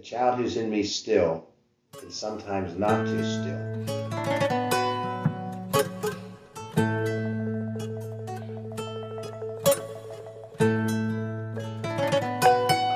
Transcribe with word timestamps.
the 0.00 0.06
child 0.06 0.38
who's 0.38 0.56
in 0.56 0.70
me 0.70 0.82
still, 0.82 1.46
and 2.00 2.10
sometimes 2.10 2.74
not 2.74 3.04
too 3.04 3.22
still. 3.22 3.58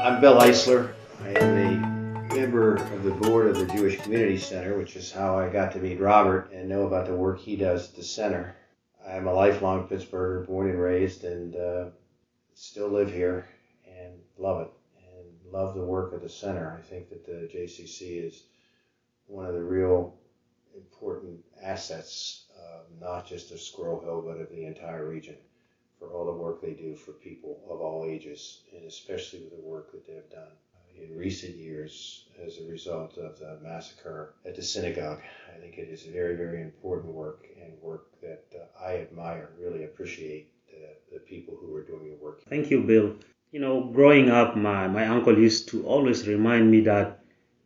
I'm 0.02 0.18
Bill 0.22 0.38
Isler. 0.38 0.94
I 1.22 1.28
am 1.40 2.30
a 2.30 2.34
member 2.34 2.76
of 2.76 3.02
the 3.02 3.10
board 3.10 3.48
of 3.48 3.58
the 3.58 3.66
Jewish 3.66 4.00
Community 4.00 4.38
Center, 4.38 4.78
which 4.78 4.96
is 4.96 5.12
how 5.12 5.38
I 5.38 5.50
got 5.50 5.72
to 5.72 5.80
meet 5.80 6.00
Robert 6.00 6.52
and 6.54 6.70
know 6.70 6.86
about 6.86 7.04
the 7.04 7.14
work 7.14 7.38
he 7.38 7.54
does 7.54 7.90
at 7.90 7.96
the 7.96 8.02
center. 8.02 8.56
I'm 9.06 9.26
a 9.26 9.34
lifelong 9.34 9.88
Pittsburgher, 9.88 10.46
born 10.46 10.70
and 10.70 10.80
raised, 10.80 11.24
and 11.24 11.54
uh, 11.54 11.84
still 12.54 12.88
live 12.88 13.12
here 13.12 13.46
and 13.86 14.14
love 14.38 14.62
it 14.62 14.70
love 15.54 15.74
the 15.74 15.84
work 15.84 16.12
of 16.12 16.20
the 16.20 16.28
center. 16.28 16.76
I 16.76 16.82
think 16.82 17.08
that 17.10 17.24
the 17.24 17.48
JCC 17.56 18.26
is 18.26 18.42
one 19.28 19.46
of 19.46 19.54
the 19.54 19.62
real 19.62 20.16
important 20.74 21.38
assets, 21.62 22.46
uh, 22.58 22.80
not 23.00 23.24
just 23.24 23.52
of 23.52 23.60
Squirrel 23.60 24.00
Hill, 24.00 24.22
but 24.26 24.40
of 24.40 24.50
the 24.50 24.64
entire 24.64 25.06
region 25.08 25.36
for 25.98 26.12
all 26.12 26.26
the 26.26 26.32
work 26.32 26.60
they 26.60 26.72
do 26.72 26.96
for 26.96 27.12
people 27.12 27.62
of 27.70 27.80
all 27.80 28.04
ages, 28.04 28.62
and 28.74 28.84
especially 28.84 29.38
with 29.38 29.52
the 29.52 29.68
work 29.68 29.92
that 29.92 30.04
they 30.06 30.14
have 30.14 30.28
done 30.28 30.50
in 31.00 31.16
recent 31.16 31.56
years 31.56 32.24
as 32.44 32.58
a 32.58 32.64
result 32.68 33.16
of 33.16 33.38
the 33.38 33.56
massacre 33.62 34.34
at 34.44 34.56
the 34.56 34.62
synagogue. 34.62 35.20
I 35.54 35.60
think 35.60 35.78
it 35.78 35.88
is 35.88 36.02
very, 36.02 36.34
very 36.34 36.62
important 36.62 37.12
work 37.12 37.46
and 37.62 37.72
work 37.80 38.06
that 38.22 38.44
uh, 38.56 38.84
I 38.84 38.98
admire, 38.98 39.50
really 39.58 39.84
appreciate 39.84 40.50
the, 40.68 41.14
the 41.14 41.20
people 41.20 41.56
who 41.56 41.74
are 41.74 41.82
doing 41.82 42.10
the 42.10 42.16
work. 42.16 42.42
Thank 42.48 42.70
you, 42.70 42.82
Bill. 42.82 43.16
You 43.54 43.60
know, 43.60 43.84
growing 43.84 44.30
up, 44.30 44.56
my, 44.56 44.88
my 44.88 45.06
uncle 45.06 45.38
used 45.38 45.68
to 45.68 45.86
always 45.86 46.26
remind 46.26 46.68
me 46.68 46.80
that 46.80 47.20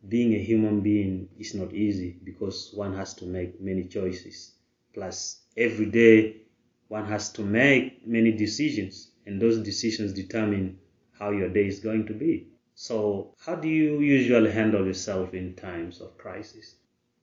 being 0.07 0.35
a 0.35 0.37
human 0.37 0.81
being 0.81 1.29
is 1.39 1.55
not 1.55 1.73
easy 1.73 2.15
because 2.23 2.71
one 2.75 2.95
has 2.95 3.15
to 3.15 3.25
make 3.25 3.59
many 3.59 3.85
choices. 3.85 4.53
Plus, 4.93 5.41
every 5.57 5.87
day 5.87 6.41
one 6.89 7.07
has 7.07 7.31
to 7.31 7.41
make 7.41 8.05
many 8.05 8.31
decisions, 8.31 9.09
and 9.25 9.41
those 9.41 9.57
decisions 9.57 10.13
determine 10.13 10.77
how 11.17 11.31
your 11.31 11.49
day 11.49 11.65
is 11.65 11.79
going 11.79 12.05
to 12.05 12.13
be. 12.13 12.49
So, 12.75 13.33
how 13.43 13.55
do 13.55 13.67
you 13.67 13.99
usually 13.99 14.51
handle 14.51 14.85
yourself 14.85 15.33
in 15.33 15.55
times 15.55 16.01
of 16.01 16.19
crisis? 16.19 16.75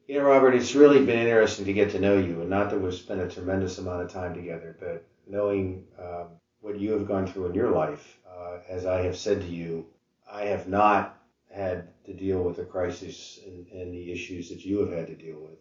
You 0.08 0.18
know, 0.18 0.24
Robert, 0.24 0.56
it's 0.56 0.74
really 0.74 1.06
been 1.06 1.20
interesting 1.20 1.66
to 1.66 1.72
get 1.72 1.90
to 1.92 2.00
know 2.00 2.18
you, 2.18 2.40
and 2.40 2.50
not 2.50 2.70
that 2.70 2.80
we've 2.80 2.92
spent 2.92 3.20
a 3.20 3.28
tremendous 3.28 3.78
amount 3.78 4.02
of 4.02 4.10
time 4.10 4.34
together, 4.34 4.76
but 4.80 5.06
knowing 5.28 5.84
um, 6.00 6.30
what 6.66 6.80
you 6.80 6.90
have 6.90 7.06
gone 7.06 7.28
through 7.28 7.46
in 7.46 7.54
your 7.54 7.70
life. 7.70 8.18
Uh, 8.28 8.58
as 8.68 8.86
I 8.86 9.02
have 9.02 9.16
said 9.16 9.40
to 9.40 9.46
you, 9.46 9.86
I 10.28 10.46
have 10.46 10.66
not 10.66 11.16
had 11.48 11.86
to 12.06 12.12
deal 12.12 12.42
with 12.42 12.56
the 12.56 12.64
crisis 12.64 13.38
and, 13.46 13.68
and 13.68 13.94
the 13.94 14.10
issues 14.10 14.48
that 14.48 14.64
you 14.64 14.80
have 14.80 14.90
had 14.90 15.06
to 15.06 15.14
deal 15.14 15.38
with. 15.38 15.60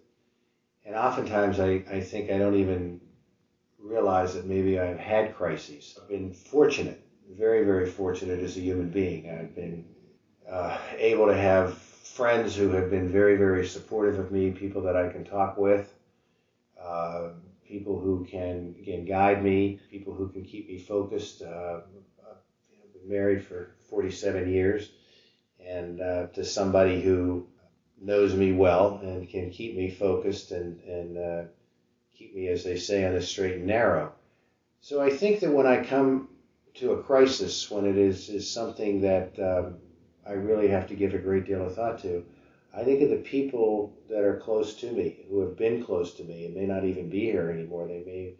And 0.84 0.96
oftentimes 0.96 1.60
I, 1.60 1.84
I 1.88 2.00
think 2.00 2.32
I 2.32 2.40
don't 2.40 2.56
even 2.56 3.00
realize 3.78 4.34
that 4.34 4.48
maybe 4.48 4.80
I've 4.80 4.98
had 4.98 5.36
crises. 5.36 5.96
I've 6.02 6.10
been 6.10 6.34
fortunate, 6.34 7.06
very, 7.30 7.64
very 7.64 7.88
fortunate 7.88 8.40
as 8.40 8.58
a 8.58 8.62
human 8.62 8.90
being. 8.90 9.30
I've 9.30 9.56
been 9.56 9.86
uh, 10.50 10.76
able 10.98 11.28
to 11.28 11.38
have 11.38 11.76
friends 11.78 12.56
who 12.56 12.70
have 12.70 12.90
been 12.90 13.10
very, 13.10 13.38
very 13.38 13.68
supportive 13.68 14.18
of 14.18 14.32
me, 14.32 14.50
people 14.50 14.82
that 14.82 14.96
I 14.96 15.10
can 15.10 15.24
talk 15.24 15.56
with, 15.56 15.94
uh, 16.82 17.30
people 17.68 18.00
who 18.00 18.26
can, 18.26 18.76
can 18.84 19.06
guide 19.06 19.44
me, 19.44 19.80
people 19.90 20.14
who 20.14 20.30
can 20.30 20.44
keep 20.44 20.68
me 20.68 20.78
focused. 20.78 21.42
Uh, 21.42 21.82
I've 22.28 22.94
been 22.94 23.10
married 23.10 23.44
for 23.44 23.72
47 23.90 24.52
years, 24.52 24.92
and 25.60 26.02
uh, 26.02 26.28
to 26.28 26.44
somebody 26.44 27.02
who 27.02 27.48
knows 28.00 28.36
me 28.36 28.52
well 28.52 29.00
and 29.04 29.30
can 29.30 29.50
keep 29.50 29.76
me 29.76 29.90
focused 29.90 30.52
and, 30.52 30.80
and 30.82 31.18
uh, 31.18 31.44
keep 32.14 32.36
me, 32.36 32.48
as 32.50 32.64
they 32.64 32.78
say, 32.78 33.06
on 33.06 33.14
the 33.14 33.22
straight 33.22 33.56
and 33.56 33.68
narrow. 33.68 34.12
So 34.82 35.02
I 35.02 35.10
think 35.10 35.40
that 35.40 35.52
when 35.52 35.66
I 35.66 35.84
come 35.84 36.30
to 36.76 36.92
a 36.92 37.04
crisis, 37.04 37.72
when 37.72 37.86
it 37.86 37.98
is, 37.98 38.30
is 38.30 38.50
something 38.50 39.02
that 39.02 39.40
um, 39.40 39.76
I 40.28 40.34
really 40.34 40.68
have 40.68 40.88
to 40.88 40.96
give 40.96 41.14
a 41.14 41.20
great 41.20 41.46
deal 41.46 41.66
of 41.66 41.76
thought 41.76 42.00
to, 42.02 42.24
I 42.76 42.84
think 42.84 43.02
of 43.02 43.10
the 43.10 43.18
people 43.18 43.94
that 44.10 44.24
are 44.24 44.38
close 44.38 44.76
to 44.76 44.92
me, 44.92 45.26
who 45.30 45.40
have 45.40 45.56
been 45.56 45.84
close 45.84 46.14
to 46.16 46.24
me, 46.24 46.46
and 46.46 46.56
may 46.56 46.66
not 46.66 46.84
even 46.84 47.10
be 47.10 47.22
here 47.22 47.50
anymore. 47.50 47.88
They 47.88 48.04
may, 48.06 48.34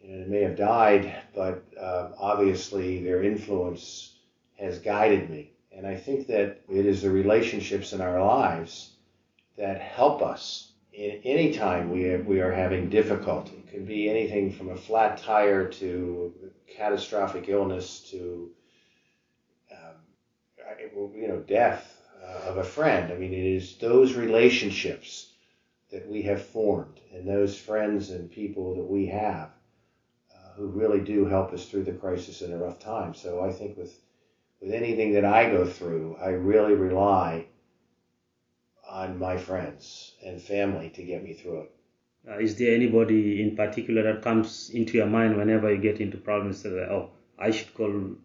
you 0.00 0.10
know, 0.10 0.24
they 0.24 0.30
may 0.30 0.40
have 0.40 0.56
died, 0.56 1.14
but 1.34 1.62
um, 1.78 2.14
obviously 2.18 3.02
their 3.02 3.22
influence 3.22 4.14
has 4.54 4.78
guided 4.78 5.28
me. 5.28 5.52
And 5.70 5.86
I 5.86 5.96
think 5.96 6.26
that 6.28 6.62
it 6.70 6.86
is 6.86 7.02
the 7.02 7.10
relationships 7.10 7.92
in 7.92 8.00
our 8.00 8.24
lives 8.24 8.94
that 9.58 9.80
help 9.80 10.22
us 10.22 10.72
in 10.94 11.20
any 11.24 11.52
time 11.52 11.90
we, 11.90 12.04
have, 12.04 12.24
we 12.24 12.40
are 12.40 12.52
having 12.52 12.88
difficulty. 12.88 13.52
It 13.58 13.70
could 13.70 13.86
be 13.86 14.08
anything 14.08 14.50
from 14.50 14.70
a 14.70 14.76
flat 14.76 15.18
tire 15.18 15.68
to 15.72 16.32
catastrophic 16.74 17.50
illness 17.50 18.00
to 18.10 18.50
um, 19.70 21.10
you 21.14 21.28
know 21.28 21.38
death 21.40 21.95
uh, 21.95 21.95
of 22.46 22.58
a 22.58 22.64
friend. 22.64 23.12
I 23.12 23.16
mean, 23.16 23.32
it 23.32 23.44
is 23.44 23.76
those 23.76 24.14
relationships 24.14 25.32
that 25.90 26.08
we 26.08 26.22
have 26.22 26.42
formed 26.42 27.00
and 27.12 27.26
those 27.26 27.58
friends 27.58 28.10
and 28.10 28.30
people 28.30 28.76
that 28.76 28.84
we 28.84 29.06
have 29.06 29.50
uh, 30.34 30.52
who 30.56 30.66
really 30.66 31.00
do 31.00 31.26
help 31.26 31.52
us 31.52 31.66
through 31.66 31.84
the 31.84 31.92
crisis 31.92 32.42
in 32.42 32.52
a 32.52 32.58
rough 32.58 32.78
time. 32.78 33.14
So 33.14 33.40
I 33.40 33.52
think 33.52 33.76
with 33.76 33.98
with 34.60 34.72
anything 34.72 35.12
that 35.12 35.24
I 35.24 35.50
go 35.50 35.66
through, 35.66 36.16
I 36.20 36.30
really 36.30 36.74
rely 36.74 37.46
on 38.88 39.18
my 39.18 39.36
friends 39.36 40.14
and 40.24 40.40
family 40.40 40.88
to 40.90 41.02
get 41.02 41.22
me 41.22 41.34
through 41.34 41.60
it. 41.60 41.70
Uh, 42.28 42.38
is 42.38 42.56
there 42.56 42.74
anybody 42.74 43.42
in 43.42 43.54
particular 43.54 44.02
that 44.02 44.22
comes 44.22 44.70
into 44.70 44.96
your 44.96 45.06
mind 45.06 45.36
whenever 45.36 45.72
you 45.72 45.80
get 45.80 46.00
into 46.00 46.16
problems 46.16 46.62
that, 46.62 46.90
oh, 46.90 47.10
I 47.38 47.50
should 47.50 47.72
call 47.74 48.16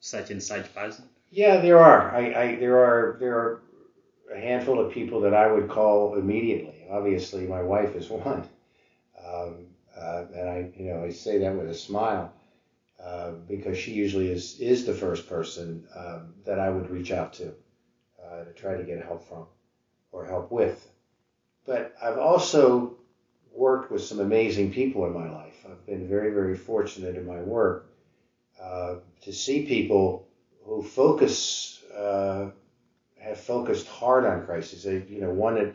such 0.00 0.30
and 0.30 0.42
such 0.42 0.72
person? 0.74 1.08
Yeah, 1.30 1.56
there 1.56 1.78
are. 1.78 2.14
I, 2.14 2.42
I 2.42 2.56
there 2.56 2.78
are 2.78 3.16
there 3.18 3.34
are 3.34 3.62
a 4.32 4.38
handful 4.38 4.80
of 4.80 4.92
people 4.92 5.20
that 5.22 5.34
I 5.34 5.50
would 5.50 5.68
call 5.68 6.14
immediately. 6.14 6.86
Obviously, 6.90 7.46
my 7.46 7.62
wife 7.62 7.96
is 7.96 8.08
one, 8.10 8.48
um, 9.24 9.66
uh, 9.96 10.24
and 10.34 10.48
I 10.48 10.70
you 10.76 10.92
know 10.92 11.04
I 11.04 11.10
say 11.10 11.38
that 11.38 11.54
with 11.54 11.68
a 11.68 11.74
smile 11.74 12.32
uh, 13.02 13.32
because 13.46 13.78
she 13.78 13.92
usually 13.92 14.30
is 14.30 14.58
is 14.60 14.84
the 14.84 14.94
first 14.94 15.28
person 15.28 15.86
um, 15.94 16.34
that 16.44 16.58
I 16.58 16.70
would 16.70 16.90
reach 16.90 17.12
out 17.12 17.32
to 17.34 17.54
uh, 18.22 18.44
to 18.44 18.52
try 18.52 18.76
to 18.76 18.82
get 18.82 19.04
help 19.04 19.28
from 19.28 19.46
or 20.12 20.24
help 20.24 20.50
with. 20.50 20.88
But 21.66 21.94
I've 22.00 22.18
also 22.18 22.96
worked 23.52 23.90
with 23.90 24.02
some 24.02 24.20
amazing 24.20 24.72
people 24.72 25.04
in 25.04 25.12
my 25.12 25.30
life. 25.30 25.66
I've 25.68 25.84
been 25.84 26.08
very, 26.08 26.32
very 26.32 26.56
fortunate 26.56 27.16
in 27.16 27.26
my 27.26 27.40
work 27.40 27.90
uh, 28.60 28.96
to 29.22 29.32
see 29.32 29.66
people 29.66 30.26
who 30.64 30.82
focus, 30.82 31.82
uh, 31.94 32.50
have 33.28 33.38
focused 33.38 33.86
hard 33.86 34.24
on 34.24 34.44
crises. 34.44 34.84
They, 34.84 35.04
you 35.08 35.20
know, 35.20 35.30
one 35.30 35.54
that 35.56 35.74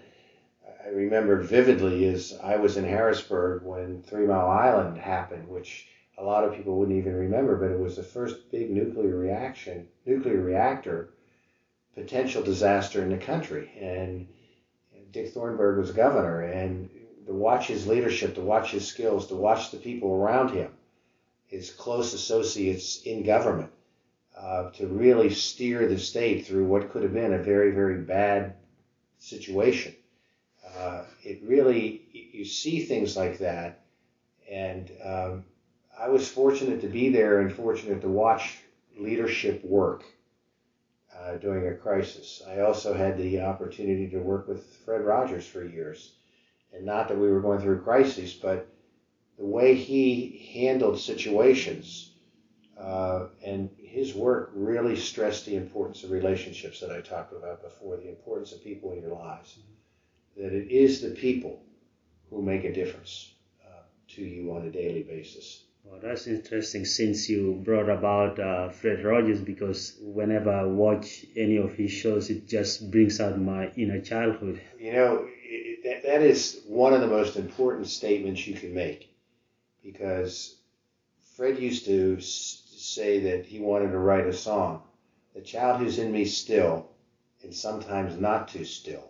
I 0.86 0.90
remember 0.90 1.38
vividly 1.38 2.06
is 2.06 2.38
I 2.41 2.58
was 2.58 2.78
in 2.78 2.84
Harrisburg 2.84 3.64
when 3.64 4.02
Three 4.02 4.25
Mile 4.25 4.50
Island 4.50 4.97
happened, 4.97 5.47
which 5.47 5.88
a 6.18 6.24
lot 6.24 6.44
of 6.44 6.53
people 6.53 6.78
wouldn't 6.78 6.97
even 6.97 7.16
remember, 7.16 7.56
but 7.58 7.72
it 7.72 7.80
was 7.80 7.96
the 7.96 8.03
first 8.03 8.52
big 8.52 8.69
nuclear 8.69 9.16
reaction, 9.16 9.88
nuclear 10.06 10.40
reactor 10.40 11.09
potential 11.96 12.44
disaster 12.44 13.02
in 13.02 13.09
the 13.09 13.18
country. 13.18 13.69
And 13.80 14.28
Dick 15.12 15.30
Thornburgh 15.30 15.78
was 15.78 15.92
governor, 15.92 16.42
and 16.42 16.90
to 17.25 17.34
watch 17.34 17.68
his 17.68 17.88
leadership, 17.88 18.36
to 18.36 18.42
watch 18.42 18.72
his 18.72 18.86
skills, 18.86 19.28
to 19.28 19.36
watch 19.36 19.72
the 19.72 19.78
people 19.78 20.12
around 20.12 20.50
him, 20.50 20.72
his 21.46 21.69
close 21.69 22.13
associates 22.13 23.02
in 23.03 23.24
government, 23.24 23.69
uh, 24.38 24.70
to 24.72 24.88
really 24.88 25.30
steer 25.30 25.88
the 25.88 25.98
state 25.98 26.46
through 26.46 26.66
what 26.66 26.92
could 26.92 27.04
have 27.04 27.14
been 27.14 27.34
a 27.34 27.44
very, 27.44 27.72
very 27.72 27.98
bad 27.98 28.56
situation. 29.19 29.96
Uh, 30.78 31.04
it 31.24 31.40
really, 31.44 32.04
you 32.12 32.46
see 32.46 32.84
things 32.84 33.16
like 33.16 33.38
that, 33.40 33.81
and 34.50 34.92
um, 35.04 35.44
I 35.98 36.10
was 36.10 36.28
fortunate 36.28 36.81
to 36.81 36.88
be 36.88 37.10
there 37.10 37.40
and 37.40 37.54
fortunate 37.54 38.02
to 38.02 38.10
watch 38.10 38.60
leadership 38.98 39.63
work 39.63 40.04
uh, 41.16 41.36
during 41.38 41.68
a 41.68 41.75
crisis. 41.75 42.42
I 42.48 42.60
also 42.62 42.94
had 42.94 43.18
the 43.18 43.42
opportunity 43.42 44.07
to 44.10 44.19
work 44.19 44.48
with 44.48 44.66
Fred 44.86 45.02
Rogers 45.02 45.46
for 45.46 45.63
years. 45.63 46.13
And 46.74 46.86
not 46.86 47.07
that 47.07 47.18
we 47.18 47.30
were 47.30 47.42
going 47.42 47.60
through 47.60 47.78
a 47.78 47.81
crisis, 47.81 48.34
but 48.34 48.68
the 49.38 49.46
way 49.46 49.75
he 49.75 50.52
handled 50.54 51.00
situations 51.00 52.12
uh, 52.83 53.27
and 53.45 53.69
his 53.77 54.13
work 54.13 54.51
really 54.53 54.95
stressed 54.95 55.45
the 55.45 55.56
importance 55.56 56.03
of 56.03 56.12
relationships 56.12 56.81
that 56.81 56.91
I 56.91 57.00
talked 57.00 57.31
about 57.31 57.63
before, 57.63 57.95
the 57.95 58.09
importance 58.09 58.51
of 58.51 58.62
people 58.63 58.91
in 58.91 59.01
your 59.01 59.13
lives. 59.13 59.57
That 60.35 60.51
it 60.51 60.69
is 60.69 61.01
the 61.01 61.12
people 61.12 61.63
who 62.30 62.41
make 62.41 62.65
a 62.65 62.74
difference 62.74 63.33
uh, 63.65 63.83
to 64.15 64.21
you 64.21 64.53
on 64.53 64.65
a 64.65 64.71
daily 64.71 65.03
basis. 65.03 65.63
Well, 65.85 66.00
that's 66.01 66.27
interesting 66.27 66.85
since 66.85 67.30
you 67.30 67.62
brought 67.63 67.89
about 67.89 68.39
uh, 68.39 68.69
Fred 68.69 69.03
Rogers 69.03 69.39
because 69.39 69.97
whenever 70.01 70.51
I 70.51 70.63
watch 70.63 71.25
any 71.38 71.57
of 71.57 71.74
his 71.75 71.91
shows, 71.91 72.30
it 72.30 72.47
just 72.47 72.89
brings 72.91 73.21
out 73.21 73.39
my 73.39 73.69
inner 73.77 74.01
childhood. 74.01 74.59
You 74.80 74.94
know, 74.94 75.27
it, 75.30 75.83
that, 75.83 76.03
that 76.03 76.21
is 76.21 76.62
one 76.68 76.94
of 76.94 77.01
the 77.01 77.07
most 77.07 77.38
important 77.38 77.88
statements 77.88 78.45
you 78.47 78.56
can 78.56 78.74
make 78.74 79.09
because 79.81 80.56
Fred 81.35 81.59
used 81.59 81.85
to 81.85 82.19
say 82.83 83.19
that 83.19 83.45
he 83.45 83.59
wanted 83.59 83.91
to 83.91 83.97
write 83.97 84.27
a 84.27 84.33
song, 84.33 84.83
The 85.33 85.41
Child 85.41 85.81
Who's 85.81 86.00
in 86.00 86.12
Me 86.12 86.25
Still, 86.25 86.89
and 87.41 87.53
sometimes 87.53 88.19
not 88.19 88.47
too 88.50 88.65
still. 88.65 89.09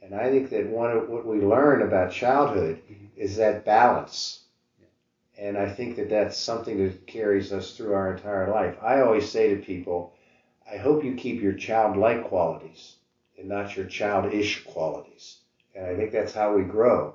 And 0.00 0.14
I 0.14 0.30
think 0.30 0.50
that 0.50 0.68
one 0.68 0.90
of 0.90 1.08
what 1.08 1.26
we 1.26 1.40
learn 1.40 1.82
about 1.82 2.12
childhood 2.12 2.80
mm-hmm. 2.84 3.06
is 3.16 3.36
that 3.36 3.64
balance. 3.64 4.44
Yeah. 4.78 5.46
And 5.46 5.58
I 5.58 5.70
think 5.70 5.96
that 5.96 6.10
that's 6.10 6.36
something 6.36 6.78
that 6.84 7.06
carries 7.06 7.52
us 7.52 7.76
through 7.76 7.94
our 7.94 8.14
entire 8.14 8.50
life. 8.50 8.76
I 8.82 9.00
always 9.00 9.28
say 9.28 9.48
to 9.54 9.62
people, 9.62 10.14
I 10.70 10.76
hope 10.76 11.04
you 11.04 11.14
keep 11.14 11.40
your 11.40 11.54
childlike 11.54 12.24
qualities 12.24 12.96
and 13.38 13.48
not 13.48 13.76
your 13.76 13.86
childish 13.86 14.62
qualities. 14.64 15.38
And 15.74 15.86
I 15.86 15.96
think 15.96 16.12
that's 16.12 16.34
how 16.34 16.54
we 16.54 16.62
grow. 16.62 17.14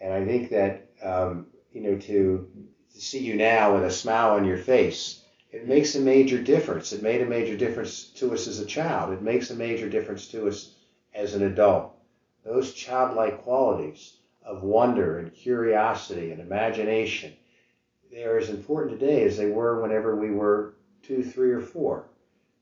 And 0.00 0.12
I 0.12 0.24
think 0.24 0.50
that, 0.50 0.88
um, 1.02 1.46
you 1.72 1.82
know, 1.82 1.98
to, 1.98 2.48
to 2.98 3.04
see 3.04 3.20
you 3.20 3.36
now 3.36 3.74
with 3.74 3.84
a 3.84 3.90
smile 3.90 4.34
on 4.34 4.44
your 4.44 4.58
face 4.58 5.22
it 5.50 5.66
makes 5.66 5.94
a 5.94 6.00
major 6.00 6.42
difference. 6.42 6.92
It 6.92 7.02
made 7.02 7.22
a 7.22 7.26
major 7.26 7.56
difference 7.56 8.04
to 8.16 8.32
us 8.32 8.46
as 8.46 8.60
a 8.60 8.66
child. 8.66 9.12
It 9.12 9.22
makes 9.22 9.50
a 9.50 9.54
major 9.56 9.88
difference 9.88 10.28
to 10.28 10.46
us 10.46 10.74
as 11.14 11.34
an 11.34 11.42
adult. 11.42 11.94
Those 12.44 12.74
childlike 12.74 13.42
qualities 13.42 14.18
of 14.42 14.62
wonder 14.62 15.18
and 15.18 15.32
curiosity 15.32 16.32
and 16.32 16.40
imagination, 16.40 17.32
they 18.10 18.24
are 18.24 18.38
as 18.38 18.50
important 18.50 18.98
today 18.98 19.24
as 19.24 19.36
they 19.36 19.50
were 19.50 19.80
whenever 19.80 20.16
we 20.16 20.30
were 20.30 20.74
two, 21.02 21.22
three, 21.22 21.50
or 21.50 21.60
four. 21.60 22.08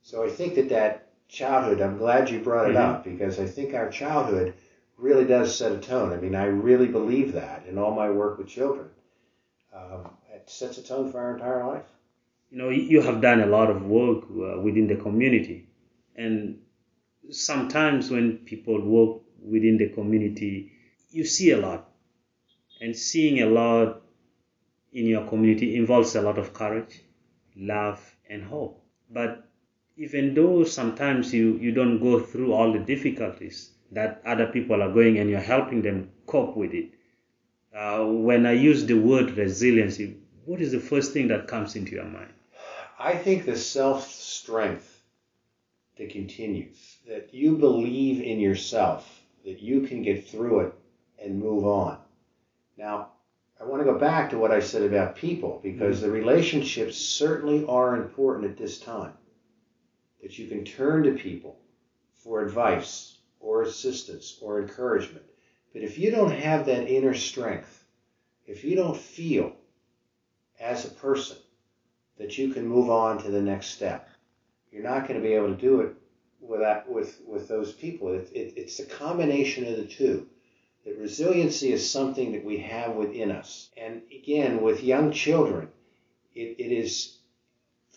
So 0.03 0.25
I 0.25 0.29
think 0.29 0.55
that 0.55 0.69
that 0.69 1.09
childhood, 1.29 1.81
I'm 1.81 1.99
glad 1.99 2.31
you 2.31 2.39
brought 2.39 2.71
it 2.71 2.77
mm-hmm. 2.77 2.91
up 2.91 3.05
because 3.05 3.41
I 3.41 3.47
think 3.47 3.75
our 3.75 3.91
childhood 3.91 4.55
really 4.97 5.25
does 5.25 5.57
set 5.57 5.73
a 5.73 5.79
tone. 5.79 6.13
I 6.13 6.17
mean, 6.17 6.37
I 6.37 6.45
really 6.45 6.89
believe 6.89 7.33
that 7.33 7.67
in 7.67 7.79
all 7.79 7.93
my 7.93 8.11
work 8.11 8.39
with 8.39 8.49
children. 8.49 8.89
Um, 9.75 10.11
sets 10.47 10.79
a 10.79 10.83
tone 10.83 11.11
for 11.11 11.21
our 11.21 11.35
entire 11.35 11.67
life 11.67 11.85
you 12.51 12.59
know, 12.59 12.71
you 12.71 13.01
have 13.03 13.21
done 13.21 13.41
a 13.41 13.47
lot 13.47 13.71
of 13.71 13.83
work 13.83 14.25
uh, 14.31 14.61
within 14.61 14.87
the 14.87 14.97
community. 14.97 15.69
And 16.15 16.61
sometimes 17.31 18.11
when 18.11 18.39
people 18.39 18.81
work 18.81 19.23
within 19.43 19.77
the 19.79 19.89
community, 19.89 20.73
you 21.11 21.25
see 21.25 21.51
a 21.51 21.59
lot. 21.59 21.89
And 22.81 22.97
seeing 22.97 23.43
a 23.43 23.47
lot 23.47 24.03
in 24.93 25.07
your 25.07 25.27
community 25.27 25.77
involves 25.77 26.15
a 26.15 26.23
lot 26.23 26.39
of 26.39 26.53
courage, 26.53 27.03
love, 27.57 28.01
and 28.29 28.45
hope. 28.45 28.83
But 29.11 29.49
even 29.97 30.35
though 30.35 30.65
sometimes 30.65 31.33
you, 31.33 31.59
you 31.59 31.73
don't 31.73 32.01
go 32.01 32.21
through 32.21 32.53
all 32.53 32.73
the 32.73 32.79
difficulties 32.79 33.71
that 33.93 34.23
other 34.25 34.47
people 34.47 34.83
are 34.83 34.93
going 34.93 35.19
and 35.19 35.31
you're 35.31 35.41
helping 35.41 35.83
them 35.83 36.11
cope 36.27 36.57
with 36.57 36.75
it, 36.75 36.93
uh, 37.75 38.05
when 38.05 38.47
I 38.47 38.53
use 38.53 38.87
the 38.87 38.95
word 38.95 39.33
resiliency, 39.33 40.17
what 40.47 40.61
is 40.61 40.71
the 40.71 40.81
first 40.81 41.13
thing 41.13 41.29
that 41.29 41.49
comes 41.49 41.75
into 41.75 41.93
your 41.93 42.05
mind? 42.05 42.33
I 42.99 43.17
think 43.17 43.45
the 43.45 43.57
self 43.57 44.11
strength 44.11 45.03
to 45.97 46.09
continue, 46.09 46.69
that 47.09 47.35
you 47.35 47.57
believe 47.57 48.23
in 48.23 48.39
yourself, 48.39 49.23
that 49.45 49.61
you 49.61 49.83
can 49.83 50.03
get 50.03 50.29
through 50.29 50.61
it 50.61 50.75
and 51.23 51.41
move 51.41 51.67
on. 51.67 51.99
Now, 52.77 53.09
I 53.61 53.65
want 53.65 53.81
to 53.81 53.93
go 53.93 53.99
back 53.99 54.31
to 54.31 54.39
what 54.39 54.53
I 54.53 54.61
said 54.61 54.83
about 54.83 55.17
people 55.17 55.61
because 55.63 55.97
mm-hmm. 55.97 56.07
the 56.07 56.13
relationships 56.13 56.97
certainly 56.97 57.65
are 57.67 57.97
important 57.97 58.51
at 58.51 58.57
this 58.57 58.79
time. 58.79 59.15
That 60.23 60.39
you 60.39 60.47
can 60.47 60.65
turn 60.65 61.03
to 61.05 61.13
people 61.13 61.59
for 62.13 62.45
advice 62.45 63.19
or 63.41 63.63
assistance 63.63 64.39
or 64.41 64.61
encouragement. 64.61 65.25
But 65.73 65.83
if 65.83 65.99
you 65.99 66.11
don't 66.11 66.33
have 66.33 66.67
that 66.67 66.89
inner 66.89 67.15
strength, 67.15 67.85
if 68.47 68.63
you 68.63 68.77
don't 68.77 68.97
feel 68.97 69.56
as 70.61 70.85
a 70.85 70.91
person 70.91 71.37
that 72.19 72.39
you 72.39 72.53
can 72.53 72.67
move 72.67 72.91
on 72.91 73.23
to 73.23 73.31
the 73.31 73.43
next 73.43 73.69
step. 73.69 74.09
You're 74.71 74.83
not 74.83 75.07
going 75.07 75.21
to 75.21 75.27
be 75.27 75.35
able 75.35 75.55
to 75.55 75.61
do 75.61 75.81
it 75.81 75.95
without, 76.41 76.91
with, 76.91 77.21
with 77.27 77.49
those 77.49 77.73
people. 77.73 78.13
It, 78.13 78.31
it, 78.33 78.55
it's 78.57 78.81
a 78.81 78.87
combination 78.87 79.67
of 79.67 79.77
the 79.77 79.85
two. 79.87 80.27
That 80.85 80.99
resiliency 80.99 81.73
is 81.73 81.91
something 81.91 82.33
that 82.33 82.45
we 82.45 82.59
have 82.59 82.95
within 82.95 83.31
us. 83.31 83.71
And 83.77 84.03
again, 84.15 84.63
with 84.63 84.85
young 84.85 85.13
children, 85.13 85.69
it, 86.35 86.57
it 86.59 86.73
is 86.73 87.19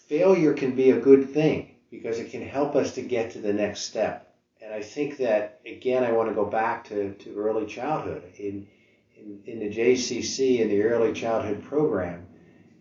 failure 0.07 0.53
can 0.53 0.75
be 0.75 0.89
a 0.89 0.99
good 0.99 1.29
thing 1.29 1.75
because 1.91 2.19
it 2.19 2.31
can 2.31 2.41
help 2.41 2.75
us 2.75 2.95
to 2.95 3.01
get 3.01 3.31
to 3.31 3.39
the 3.39 3.53
next 3.53 3.81
step. 3.81 4.33
And 4.61 4.73
I 4.73 4.81
think 4.81 5.17
that 5.17 5.61
again, 5.65 6.03
I 6.03 6.11
want 6.11 6.29
to 6.29 6.35
go 6.35 6.45
back 6.45 6.85
to, 6.85 7.13
to 7.13 7.37
early 7.37 7.65
childhood. 7.65 8.23
In, 8.37 8.67
in, 9.15 9.41
in 9.45 9.59
the 9.59 9.69
JCC 9.69 10.59
in 10.59 10.69
the 10.69 10.81
early 10.83 11.13
childhood 11.13 11.63
program, 11.63 12.25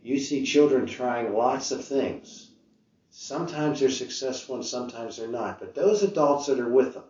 you 0.09 0.19
see 0.19 0.43
children 0.43 0.87
trying 0.87 1.35
lots 1.35 1.71
of 1.71 1.85
things. 1.85 2.51
Sometimes 3.11 3.79
they're 3.79 3.91
successful 3.91 4.55
and 4.55 4.65
sometimes 4.65 5.19
they're 5.19 5.29
not. 5.29 5.61
But 5.61 5.75
those 5.75 6.03
adults 6.03 6.47
that 6.47 6.59
are 6.59 6.69
with 6.71 6.95
them 6.95 7.05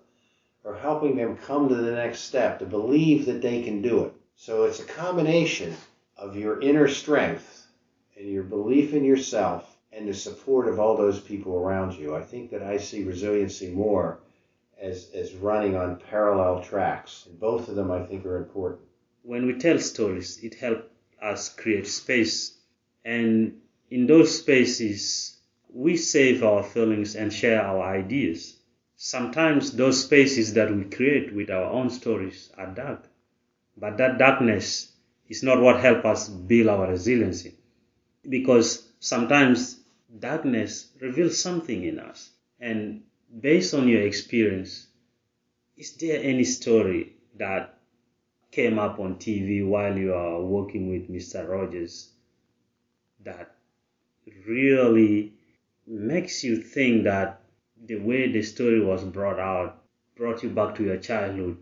are 0.64 0.74
helping 0.74 1.14
them 1.14 1.36
come 1.36 1.68
to 1.68 1.76
the 1.76 1.92
next 1.92 2.22
step, 2.22 2.58
to 2.58 2.66
believe 2.66 3.26
that 3.26 3.40
they 3.40 3.62
can 3.62 3.82
do 3.82 4.06
it. 4.06 4.14
So 4.34 4.64
it's 4.64 4.80
a 4.80 4.84
combination 4.84 5.76
of 6.16 6.34
your 6.36 6.60
inner 6.60 6.88
strength 6.88 7.68
and 8.16 8.28
your 8.28 8.42
belief 8.42 8.92
in 8.92 9.04
yourself 9.04 9.76
and 9.92 10.08
the 10.08 10.14
support 10.14 10.66
of 10.66 10.80
all 10.80 10.96
those 10.96 11.20
people 11.20 11.54
around 11.54 11.94
you. 11.94 12.16
I 12.16 12.22
think 12.22 12.50
that 12.50 12.64
I 12.64 12.78
see 12.78 13.04
resiliency 13.04 13.70
more 13.70 14.18
as, 14.76 15.08
as 15.14 15.34
running 15.34 15.76
on 15.76 16.02
parallel 16.10 16.64
tracks. 16.64 17.26
And 17.26 17.38
both 17.38 17.68
of 17.68 17.76
them 17.76 17.92
I 17.92 18.02
think 18.02 18.26
are 18.26 18.38
important. 18.38 18.88
When 19.22 19.46
we 19.46 19.54
tell 19.54 19.78
stories, 19.78 20.42
it 20.42 20.54
helps 20.54 20.88
us 21.22 21.48
create 21.48 21.86
space 21.86 22.57
and 23.04 23.60
in 23.90 24.06
those 24.06 24.38
spaces, 24.38 25.38
we 25.72 25.96
save 25.96 26.42
our 26.42 26.62
feelings 26.62 27.14
and 27.16 27.32
share 27.32 27.62
our 27.62 27.82
ideas. 27.82 28.56
Sometimes 28.96 29.72
those 29.72 30.04
spaces 30.04 30.54
that 30.54 30.74
we 30.74 30.84
create 30.84 31.32
with 31.34 31.50
our 31.50 31.70
own 31.70 31.90
stories 31.90 32.50
are 32.58 32.74
dark. 32.74 33.08
But 33.76 33.96
that 33.98 34.18
darkness 34.18 34.92
is 35.28 35.42
not 35.42 35.60
what 35.60 35.80
helps 35.80 36.04
us 36.04 36.28
build 36.28 36.68
our 36.68 36.88
resiliency. 36.88 37.54
Because 38.28 38.88
sometimes 39.00 39.80
darkness 40.18 40.90
reveals 41.00 41.40
something 41.40 41.84
in 41.84 41.98
us. 42.00 42.30
And 42.60 43.04
based 43.40 43.72
on 43.74 43.88
your 43.88 44.02
experience, 44.02 44.88
is 45.76 45.92
there 45.92 46.20
any 46.22 46.44
story 46.44 47.14
that 47.36 47.78
came 48.50 48.78
up 48.78 48.98
on 48.98 49.16
TV 49.16 49.66
while 49.66 49.96
you 49.96 50.12
are 50.12 50.42
working 50.42 50.88
with 50.88 51.08
Mr. 51.08 51.48
Rogers 51.48 52.10
that 53.28 53.54
really 54.46 55.32
makes 55.86 56.44
you 56.44 56.56
think 56.56 57.04
that 57.04 57.40
the 57.86 57.96
way 57.96 58.30
the 58.30 58.42
story 58.42 58.80
was 58.80 59.04
brought 59.04 59.38
out 59.38 59.82
brought 60.16 60.42
you 60.42 60.50
back 60.50 60.74
to 60.74 60.84
your 60.84 60.96
childhood 60.96 61.56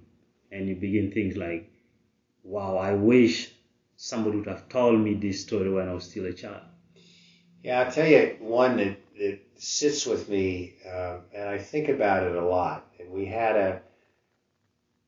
and 0.51 0.69
you 0.69 0.75
begin 0.75 1.11
things 1.11 1.37
like 1.37 1.71
wow 2.43 2.77
i 2.77 2.93
wish 2.93 3.51
somebody 3.97 4.37
would 4.37 4.47
have 4.55 4.69
told 4.69 4.99
me 5.01 5.15
this 5.15 5.41
story 5.43 5.71
when 5.71 5.89
i 5.89 5.93
was 5.93 6.05
still 6.05 6.27
a 6.27 6.33
child. 6.33 6.63
Yeah 7.63 7.81
i'll 7.81 7.93
tell 7.93 8.09
you 8.09 8.37
one 8.41 8.77
that, 8.79 8.97
that 9.19 9.39
sits 9.57 10.07
with 10.07 10.29
me 10.29 10.75
uh, 10.95 11.19
and 11.35 11.49
i 11.49 11.59
think 11.59 11.89
about 11.89 12.23
it 12.29 12.37
a 12.37 12.45
lot. 12.45 12.87
And 12.99 13.11
we 13.11 13.27
had 13.27 13.57
a 13.57 13.83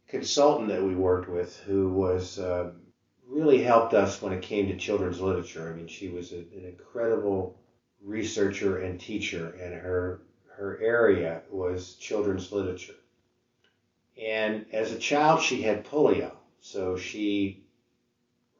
consultant 0.08 0.68
that 0.68 0.82
we 0.82 0.94
worked 0.94 1.28
with 1.28 1.56
who 1.66 1.90
was 1.90 2.38
uh, 2.38 2.70
really 3.28 3.62
helped 3.62 3.92
us 3.92 4.22
when 4.22 4.32
it 4.32 4.42
came 4.42 4.68
to 4.68 4.76
children's 4.76 5.20
literature. 5.20 5.68
I 5.70 5.76
mean, 5.76 5.86
she 5.86 6.08
was 6.08 6.32
a, 6.32 6.38
an 6.38 6.64
incredible 6.64 7.58
researcher 8.02 8.78
and 8.78 8.98
teacher, 8.98 9.50
and 9.60 9.74
her 9.74 10.20
her 10.56 10.78
area 10.80 11.42
was 11.50 11.94
children's 11.94 12.50
literature. 12.50 12.94
And 14.20 14.66
as 14.72 14.90
a 14.90 14.98
child, 14.98 15.40
she 15.40 15.62
had 15.62 15.84
polio, 15.84 16.32
so 16.58 16.96
she 16.96 17.62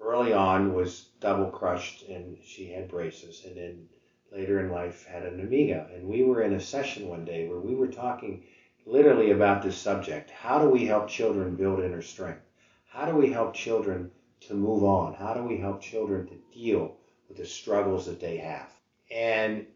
early 0.01 0.33
on 0.33 0.75
was 0.75 1.09
double 1.19 1.51
crushed 1.51 2.03
and 2.09 2.39
she 2.45 2.69
had 2.69 2.89
braces, 2.89 3.43
and 3.45 3.57
then 3.57 3.89
later 4.31 4.61
in 4.61 4.71
life 4.71 5.05
had 5.07 5.25
an 5.25 5.41
Amigo. 5.41 5.89
And 5.93 6.07
we 6.07 6.23
were 6.23 6.43
in 6.43 6.53
a 6.53 6.61
session 6.61 7.09
one 7.09 7.25
day 7.25 7.49
where 7.49 7.59
we 7.59 7.75
were 7.75 7.89
talking 7.89 8.45
literally 8.87 9.31
about 9.31 9.63
this 9.63 9.77
subject. 9.77 10.31
How 10.31 10.63
do 10.63 10.69
we 10.69 10.87
help 10.87 11.09
children 11.09 11.57
build 11.57 11.81
inner 11.81 12.03
strength? 12.03 12.43
How 12.87 13.07
do 13.07 13.17
we 13.17 13.31
help 13.31 13.55
children 13.55 14.11
to 14.43 14.55
move 14.55 14.85
on? 14.85 15.15
How 15.15 15.35
do 15.35 15.43
we 15.43 15.59
help 15.59 15.81
children 15.81 16.27
to 16.29 16.59
deal 16.59 16.97
with 17.29 17.37
the 17.37 17.47
struggles 17.47 18.07
that 18.07 18.21
they 18.21 18.37
have? 18.39 18.71
And 19.11 19.67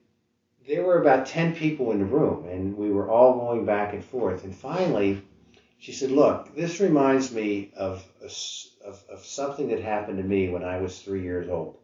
there 0.67 0.85
were 0.85 1.01
about 1.01 1.27
10 1.27 1.55
people 1.55 1.91
in 1.91 1.99
the 1.99 2.05
room, 2.05 2.47
and 2.47 2.77
we 2.77 2.91
were 2.91 3.11
all 3.11 3.35
going 3.35 3.65
back 3.65 3.93
and 3.93 4.05
forth. 4.05 4.45
And 4.45 4.55
finally, 4.55 5.23
she 5.79 5.93
said, 5.93 6.11
Look, 6.11 6.55
this 6.55 6.81
reminds 6.81 7.33
me 7.33 7.73
of, 7.77 8.05
of, 8.85 9.03
of 9.09 9.25
something 9.25 9.69
that 9.69 9.81
happened 9.81 10.19
to 10.19 10.25
me 10.25 10.49
when 10.49 10.63
I 10.63 10.79
was 10.79 11.01
three 11.01 11.23
years 11.23 11.49
old. 11.49 11.79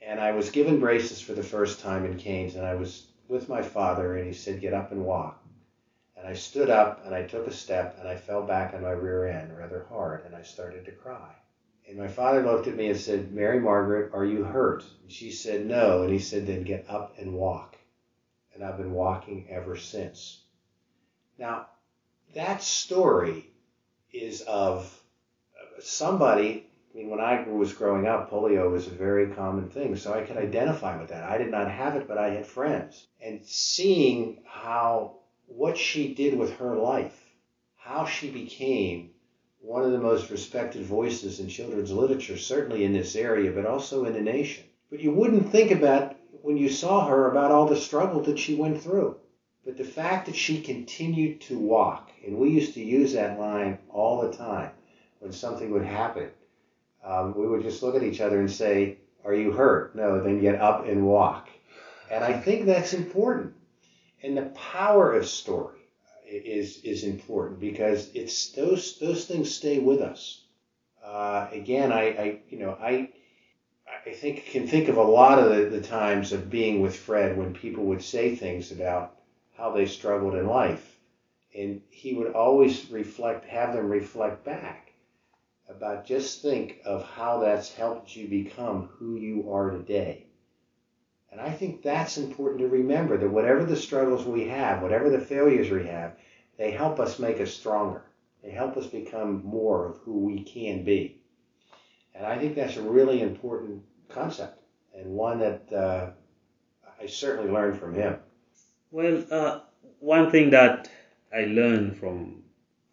And 0.00 0.18
I 0.18 0.32
was 0.32 0.50
given 0.50 0.80
braces 0.80 1.20
for 1.20 1.34
the 1.34 1.42
first 1.42 1.80
time 1.80 2.06
in 2.06 2.16
canes, 2.16 2.54
and 2.54 2.64
I 2.64 2.74
was 2.74 3.06
with 3.28 3.48
my 3.48 3.62
father, 3.62 4.16
and 4.16 4.26
he 4.26 4.32
said, 4.32 4.60
Get 4.60 4.72
up 4.72 4.92
and 4.92 5.04
walk. 5.04 5.40
And 6.20 6.28
I 6.28 6.34
stood 6.34 6.68
up 6.68 7.06
and 7.06 7.14
I 7.14 7.22
took 7.22 7.46
a 7.46 7.50
step 7.50 7.96
and 7.98 8.06
I 8.06 8.14
fell 8.14 8.42
back 8.42 8.74
on 8.74 8.82
my 8.82 8.90
rear 8.90 9.24
end 9.24 9.56
rather 9.56 9.86
hard 9.88 10.26
and 10.26 10.34
I 10.34 10.42
started 10.42 10.84
to 10.84 10.92
cry. 10.92 11.34
And 11.90 11.98
my 11.98 12.06
father 12.06 12.44
looked 12.44 12.68
at 12.68 12.76
me 12.76 12.86
and 12.86 12.96
said, 12.96 13.32
Mary 13.32 13.58
Margaret, 13.58 14.12
are 14.14 14.24
you 14.24 14.44
hurt? 14.44 14.84
And 15.02 15.10
she 15.10 15.32
said, 15.32 15.66
No. 15.66 16.02
And 16.02 16.12
he 16.12 16.20
said, 16.20 16.46
Then 16.46 16.62
get 16.62 16.88
up 16.88 17.16
and 17.18 17.34
walk. 17.34 17.76
And 18.54 18.62
I've 18.62 18.76
been 18.76 18.92
walking 18.92 19.48
ever 19.50 19.74
since. 19.74 20.40
Now, 21.36 21.66
that 22.32 22.62
story 22.62 23.50
is 24.12 24.42
of 24.42 25.02
somebody. 25.80 26.68
I 26.94 26.96
mean, 26.96 27.10
when 27.10 27.20
I 27.20 27.42
was 27.48 27.72
growing 27.72 28.06
up, 28.06 28.30
polio 28.30 28.70
was 28.70 28.86
a 28.86 28.90
very 28.90 29.34
common 29.34 29.68
thing, 29.68 29.96
so 29.96 30.14
I 30.14 30.22
could 30.22 30.36
identify 30.36 30.96
with 30.96 31.08
that. 31.08 31.28
I 31.28 31.38
did 31.38 31.50
not 31.50 31.68
have 31.68 31.96
it, 31.96 32.06
but 32.06 32.18
I 32.18 32.30
had 32.30 32.46
friends. 32.46 33.08
And 33.20 33.44
seeing 33.44 34.44
how 34.46 35.16
what 35.48 35.76
she 35.76 36.14
did 36.14 36.38
with 36.38 36.52
her 36.58 36.76
life, 36.76 37.20
how 37.74 38.04
she 38.04 38.30
became 38.30 39.09
one 39.62 39.82
of 39.82 39.92
the 39.92 39.98
most 39.98 40.30
respected 40.30 40.82
voices 40.82 41.38
in 41.38 41.46
children's 41.46 41.92
literature, 41.92 42.36
certainly 42.36 42.84
in 42.84 42.92
this 42.94 43.14
area, 43.14 43.50
but 43.50 43.66
also 43.66 44.06
in 44.06 44.14
the 44.14 44.20
nation. 44.20 44.64
But 44.88 45.00
you 45.00 45.12
wouldn't 45.12 45.52
think 45.52 45.70
about 45.70 46.16
when 46.42 46.56
you 46.56 46.70
saw 46.70 47.06
her 47.06 47.30
about 47.30 47.50
all 47.50 47.66
the 47.66 47.76
struggle 47.76 48.22
that 48.22 48.38
she 48.38 48.54
went 48.54 48.82
through. 48.82 49.16
But 49.64 49.76
the 49.76 49.84
fact 49.84 50.26
that 50.26 50.34
she 50.34 50.62
continued 50.62 51.42
to 51.42 51.58
walk, 51.58 52.10
and 52.26 52.38
we 52.38 52.50
used 52.50 52.74
to 52.74 52.82
use 52.82 53.12
that 53.12 53.38
line 53.38 53.78
all 53.90 54.22
the 54.22 54.32
time 54.36 54.70
when 55.18 55.32
something 55.32 55.70
would 55.70 55.84
happen, 55.84 56.30
um, 57.04 57.34
we 57.36 57.46
would 57.46 57.62
just 57.62 57.82
look 57.82 57.94
at 57.94 58.02
each 58.02 58.20
other 58.22 58.40
and 58.40 58.50
say, 58.50 58.96
Are 59.24 59.34
you 59.34 59.52
hurt? 59.52 59.94
No, 59.94 60.22
then 60.22 60.40
get 60.40 60.60
up 60.60 60.86
and 60.86 61.06
walk. 61.06 61.48
And 62.10 62.24
I 62.24 62.32
think 62.32 62.64
that's 62.64 62.94
important. 62.94 63.54
And 64.22 64.36
the 64.36 64.46
power 64.46 65.12
of 65.12 65.26
story 65.26 65.79
is 66.30 66.80
is 66.84 67.04
important 67.04 67.60
because 67.60 68.10
it's 68.14 68.52
those 68.52 68.98
those 68.98 69.24
things 69.26 69.54
stay 69.54 69.78
with 69.78 70.00
us. 70.00 70.44
Uh, 71.04 71.48
again, 71.52 71.92
I, 71.92 72.02
I 72.02 72.40
you 72.48 72.58
know 72.58 72.76
I 72.80 73.10
I 74.06 74.12
think 74.12 74.46
can 74.46 74.66
think 74.66 74.88
of 74.88 74.96
a 74.96 75.02
lot 75.02 75.38
of 75.38 75.50
the, 75.50 75.64
the 75.64 75.82
times 75.82 76.32
of 76.32 76.50
being 76.50 76.80
with 76.80 76.96
Fred 76.96 77.36
when 77.36 77.52
people 77.52 77.84
would 77.84 78.02
say 78.02 78.34
things 78.34 78.70
about 78.70 79.16
how 79.56 79.72
they 79.72 79.86
struggled 79.86 80.34
in 80.34 80.46
life, 80.46 80.98
and 81.54 81.82
he 81.90 82.14
would 82.14 82.32
always 82.32 82.90
reflect, 82.90 83.44
have 83.44 83.74
them 83.74 83.88
reflect 83.88 84.44
back 84.44 84.92
about 85.68 86.04
just 86.04 86.42
think 86.42 86.80
of 86.84 87.04
how 87.04 87.38
that's 87.38 87.72
helped 87.74 88.16
you 88.16 88.26
become 88.28 88.88
who 88.98 89.16
you 89.16 89.50
are 89.52 89.70
today. 89.70 90.29
And 91.32 91.40
I 91.40 91.50
think 91.50 91.82
that's 91.82 92.18
important 92.18 92.60
to 92.60 92.68
remember 92.68 93.16
that 93.16 93.28
whatever 93.28 93.64
the 93.64 93.76
struggles 93.76 94.24
we 94.24 94.48
have, 94.48 94.82
whatever 94.82 95.10
the 95.10 95.20
failures 95.20 95.70
we 95.70 95.86
have, 95.86 96.16
they 96.56 96.72
help 96.72 96.98
us 96.98 97.18
make 97.18 97.40
us 97.40 97.52
stronger. 97.52 98.02
They 98.42 98.50
help 98.50 98.76
us 98.76 98.86
become 98.86 99.44
more 99.44 99.86
of 99.86 99.98
who 99.98 100.18
we 100.18 100.42
can 100.42 100.84
be. 100.84 101.20
And 102.14 102.26
I 102.26 102.38
think 102.38 102.54
that's 102.54 102.76
a 102.76 102.82
really 102.82 103.22
important 103.22 103.82
concept 104.08 104.60
and 104.94 105.12
one 105.12 105.38
that 105.38 105.72
uh, 105.72 106.10
I 107.00 107.06
certainly 107.06 107.50
learned 107.50 107.78
from 107.78 107.94
him. 107.94 108.16
Well, 108.90 109.24
uh, 109.30 109.60
one 110.00 110.30
thing 110.30 110.50
that 110.50 110.90
I 111.32 111.42
learned 111.42 111.96
from 111.96 112.42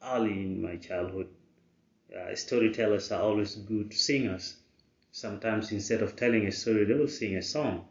early 0.04 0.32
in 0.32 0.62
my 0.62 0.76
childhood, 0.78 1.28
uh, 2.16 2.36
storytellers 2.36 3.12
are 3.12 3.22
always 3.22 3.56
good 3.56 3.94
singers. 3.94 4.58
Sometimes 5.12 5.72
instead 5.72 6.02
of 6.04 6.16
telling 6.16 6.46
a 6.46 6.52
story, 6.52 6.86
they 6.86 6.94
will 6.94 7.08
sing 7.08 7.36
a 7.36 7.42
song. 7.42 7.88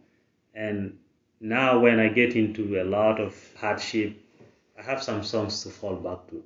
And 0.57 0.99
now 1.39 1.79
when 1.79 2.01
I 2.01 2.09
get 2.09 2.35
into 2.35 2.81
a 2.81 2.85
lot 2.85 3.21
of 3.21 3.37
hardship, 3.59 4.17
I 4.79 4.83
have 4.83 5.03
some 5.03 5.23
songs 5.23 5.63
to 5.63 5.69
fall 5.69 5.97
back 5.97 6.27
to. 6.31 6.43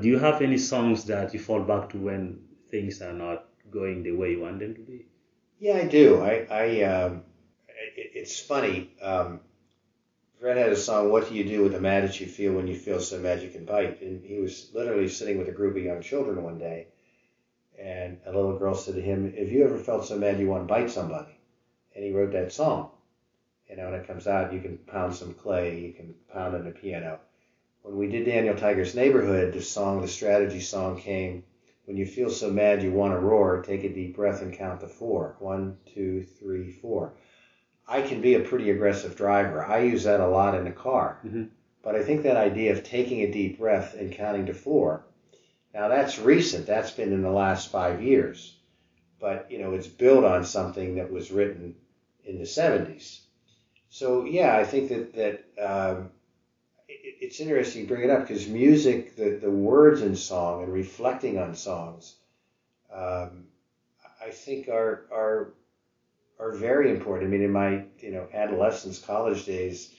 Do 0.00 0.08
you 0.08 0.18
have 0.18 0.42
any 0.42 0.58
songs 0.58 1.04
that 1.04 1.32
you 1.32 1.38
fall 1.38 1.62
back 1.62 1.90
to 1.90 1.98
when 1.98 2.40
things 2.70 3.00
are 3.00 3.12
not 3.12 3.46
going 3.70 4.02
the 4.02 4.12
way 4.12 4.32
you 4.32 4.40
want 4.40 4.58
them 4.58 4.74
to 4.74 4.80
be? 4.80 5.06
Yeah, 5.60 5.76
I 5.76 5.84
do. 5.84 6.20
I, 6.20 6.46
I 6.50 6.82
um, 6.82 7.22
it, 7.96 8.10
it's 8.14 8.40
funny. 8.40 8.90
Um, 9.00 9.40
Fred 10.40 10.56
had 10.56 10.72
a 10.72 10.76
song, 10.76 11.10
"What 11.12 11.28
do 11.28 11.36
you 11.36 11.44
do 11.44 11.62
with 11.62 11.72
the 11.72 11.80
mad 11.80 12.02
that 12.02 12.20
you 12.20 12.26
feel 12.26 12.54
when 12.54 12.66
you 12.66 12.74
feel 12.74 13.00
so 13.00 13.20
mad 13.20 13.42
you 13.42 13.48
can 13.48 13.64
bite?" 13.64 14.02
And 14.02 14.24
he 14.24 14.40
was 14.40 14.70
literally 14.74 15.08
sitting 15.08 15.38
with 15.38 15.48
a 15.48 15.52
group 15.52 15.76
of 15.76 15.84
young 15.84 16.02
children 16.02 16.42
one 16.42 16.58
day, 16.58 16.88
and 17.78 18.18
a 18.26 18.32
little 18.32 18.58
girl 18.58 18.74
said 18.74 18.96
to 18.96 19.00
him, 19.00 19.32
"Have 19.34 19.52
you 19.52 19.64
ever 19.64 19.78
felt 19.78 20.04
so 20.04 20.18
mad 20.18 20.40
you 20.40 20.48
want 20.48 20.64
to 20.64 20.74
bite 20.74 20.90
somebody?" 20.90 21.38
And 21.94 22.02
he 22.02 22.10
wrote 22.10 22.32
that 22.32 22.52
song. 22.52 22.90
You 23.72 23.78
know, 23.78 23.90
when 23.90 24.00
it 24.00 24.06
comes 24.06 24.26
out, 24.26 24.52
you 24.52 24.60
can 24.60 24.76
pound 24.76 25.14
some 25.14 25.32
clay, 25.32 25.80
you 25.80 25.94
can 25.94 26.14
pound 26.30 26.54
on 26.54 26.66
the 26.66 26.72
piano. 26.72 27.20
When 27.80 27.96
we 27.96 28.06
did 28.06 28.26
Daniel 28.26 28.54
Tiger's 28.54 28.94
Neighborhood, 28.94 29.54
the 29.54 29.62
song, 29.62 30.02
the 30.02 30.08
strategy 30.08 30.60
song 30.60 31.00
came, 31.00 31.42
when 31.86 31.96
you 31.96 32.04
feel 32.04 32.28
so 32.28 32.50
mad 32.50 32.82
you 32.82 32.92
want 32.92 33.14
to 33.14 33.18
roar, 33.18 33.62
take 33.62 33.82
a 33.84 33.88
deep 33.88 34.14
breath 34.14 34.42
and 34.42 34.52
count 34.52 34.80
to 34.80 34.88
four. 34.88 35.36
One, 35.38 35.78
two, 35.86 36.22
three, 36.22 36.70
four. 36.70 37.14
I 37.88 38.02
can 38.02 38.20
be 38.20 38.34
a 38.34 38.40
pretty 38.40 38.70
aggressive 38.70 39.16
driver. 39.16 39.64
I 39.64 39.84
use 39.84 40.04
that 40.04 40.20
a 40.20 40.28
lot 40.28 40.54
in 40.54 40.64
the 40.64 40.70
car. 40.70 41.20
Mm-hmm. 41.24 41.44
But 41.82 41.94
I 41.94 42.02
think 42.02 42.24
that 42.24 42.36
idea 42.36 42.72
of 42.72 42.84
taking 42.84 43.22
a 43.22 43.32
deep 43.32 43.58
breath 43.58 43.94
and 43.94 44.12
counting 44.12 44.44
to 44.46 44.54
four, 44.54 45.06
now 45.72 45.88
that's 45.88 46.18
recent. 46.18 46.66
That's 46.66 46.90
been 46.90 47.14
in 47.14 47.22
the 47.22 47.30
last 47.30 47.70
five 47.70 48.02
years. 48.02 48.54
But, 49.18 49.50
you 49.50 49.58
know, 49.60 49.72
it's 49.72 49.86
built 49.86 50.26
on 50.26 50.44
something 50.44 50.96
that 50.96 51.10
was 51.10 51.30
written 51.30 51.74
in 52.26 52.36
the 52.36 52.44
70s. 52.44 53.21
So 53.92 54.24
yeah, 54.24 54.56
I 54.56 54.64
think 54.64 54.88
that 54.88 55.12
that 55.12 55.44
um, 55.62 56.12
it, 56.88 57.16
it's 57.20 57.40
interesting 57.40 57.82
you 57.82 57.88
bring 57.88 58.04
it 58.04 58.10
up 58.10 58.22
because 58.22 58.48
music, 58.48 59.16
the 59.16 59.30
the 59.32 59.50
words 59.50 60.02
in 60.02 60.16
song 60.16 60.62
and 60.62 60.72
reflecting 60.72 61.38
on 61.38 61.54
songs, 61.54 62.16
um, 62.90 63.48
I 64.20 64.30
think 64.30 64.68
are 64.68 65.06
are 65.12 65.52
are 66.38 66.52
very 66.52 66.90
important. 66.90 67.28
I 67.28 67.30
mean, 67.32 67.42
in 67.42 67.52
my 67.52 67.84
you 68.00 68.10
know 68.10 68.28
adolescence, 68.32 68.98
college 68.98 69.44
days, 69.44 69.94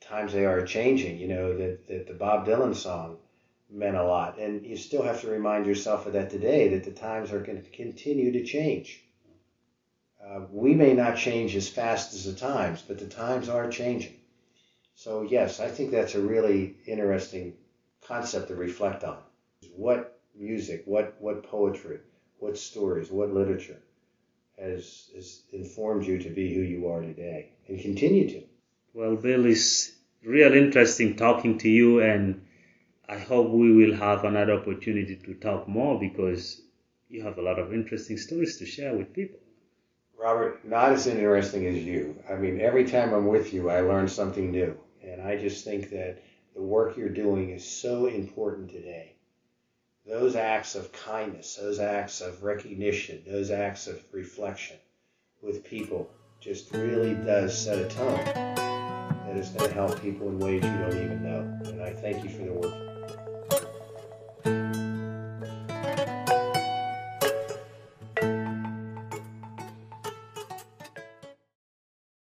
times 0.00 0.32
they 0.32 0.44
are 0.46 0.62
changing. 0.62 1.18
You 1.18 1.28
know 1.28 1.54
that 1.54 1.86
that 1.88 2.06
the 2.06 2.14
Bob 2.14 2.46
Dylan 2.46 2.74
song 2.74 3.18
meant 3.70 3.96
a 3.96 4.04
lot, 4.04 4.38
and 4.38 4.64
you 4.64 4.76
still 4.76 5.02
have 5.02 5.20
to 5.22 5.28
remind 5.28 5.66
yourself 5.66 6.06
of 6.06 6.14
that 6.14 6.30
today. 6.30 6.68
That 6.68 6.84
the 6.84 6.92
times 6.92 7.32
are 7.32 7.40
going 7.40 7.62
to 7.62 7.70
continue 7.70 8.32
to 8.32 8.42
change. 8.42 9.03
Uh, 10.24 10.40
we 10.50 10.74
may 10.74 10.94
not 10.94 11.18
change 11.18 11.54
as 11.54 11.68
fast 11.68 12.14
as 12.14 12.24
the 12.24 12.32
times, 12.32 12.82
but 12.86 12.98
the 12.98 13.06
times 13.06 13.48
are 13.50 13.68
changing. 13.68 14.14
So, 14.94 15.22
yes, 15.22 15.60
I 15.60 15.68
think 15.68 15.90
that's 15.90 16.14
a 16.14 16.20
really 16.20 16.76
interesting 16.86 17.54
concept 18.00 18.48
to 18.48 18.54
reflect 18.54 19.04
on. 19.04 19.18
What 19.74 20.18
music, 20.34 20.82
what, 20.86 21.16
what 21.20 21.42
poetry, 21.42 21.98
what 22.38 22.56
stories, 22.56 23.10
what 23.10 23.34
literature 23.34 23.82
has, 24.58 25.10
has 25.14 25.42
informed 25.52 26.06
you 26.06 26.18
to 26.20 26.30
be 26.30 26.54
who 26.54 26.62
you 26.62 26.88
are 26.88 27.02
today 27.02 27.50
and 27.68 27.78
continue 27.80 28.28
to? 28.30 28.42
Well, 28.94 29.16
Bill, 29.16 29.44
it's 29.44 29.92
real 30.24 30.54
interesting 30.54 31.16
talking 31.16 31.58
to 31.58 31.68
you, 31.68 32.00
and 32.00 32.46
I 33.08 33.18
hope 33.18 33.50
we 33.50 33.72
will 33.72 33.94
have 33.94 34.24
another 34.24 34.54
opportunity 34.54 35.16
to 35.16 35.34
talk 35.34 35.68
more 35.68 36.00
because 36.00 36.62
you 37.10 37.22
have 37.22 37.36
a 37.36 37.42
lot 37.42 37.58
of 37.58 37.74
interesting 37.74 38.16
stories 38.16 38.56
to 38.58 38.64
share 38.64 38.96
with 38.96 39.12
people. 39.12 39.40
Robert, 40.24 40.64
not 40.64 40.90
as 40.90 41.06
interesting 41.06 41.66
as 41.66 41.76
you. 41.76 42.18
I 42.30 42.36
mean, 42.36 42.58
every 42.58 42.86
time 42.86 43.12
I'm 43.12 43.26
with 43.26 43.52
you, 43.52 43.68
I 43.68 43.80
learn 43.80 44.08
something 44.08 44.50
new. 44.50 44.74
And 45.02 45.20
I 45.20 45.36
just 45.36 45.66
think 45.66 45.90
that 45.90 46.22
the 46.54 46.62
work 46.62 46.96
you're 46.96 47.10
doing 47.10 47.50
is 47.50 47.62
so 47.62 48.06
important 48.06 48.70
today. 48.70 49.16
Those 50.06 50.34
acts 50.34 50.76
of 50.76 50.90
kindness, 50.92 51.56
those 51.56 51.78
acts 51.78 52.22
of 52.22 52.42
recognition, 52.42 53.22
those 53.26 53.50
acts 53.50 53.86
of 53.86 54.02
reflection 54.12 54.78
with 55.42 55.62
people 55.62 56.10
just 56.40 56.72
really 56.72 57.12
does 57.12 57.62
set 57.62 57.78
a 57.78 57.88
tone 57.88 58.24
that 58.24 59.36
is 59.36 59.50
going 59.50 59.68
to 59.68 59.74
help 59.74 60.00
people 60.00 60.30
in 60.30 60.38
ways 60.38 60.64
you 60.64 60.70
don't 60.70 61.04
even 61.04 61.22
know. 61.22 61.40
And 61.66 61.82
I 61.82 61.92
thank 61.92 62.24
you 62.24 62.30
for 62.30 62.44
the 62.46 62.52
work. 62.54 62.93